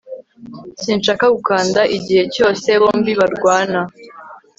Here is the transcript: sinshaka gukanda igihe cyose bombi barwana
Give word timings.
sinshaka 0.81 1.25
gukanda 1.35 1.81
igihe 1.97 2.23
cyose 2.35 2.69
bombi 2.81 3.11
barwana 3.19 3.81